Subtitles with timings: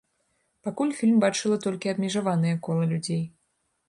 [0.67, 3.21] Пакуль фільм бачыла толькі абмежаванае кола людзей.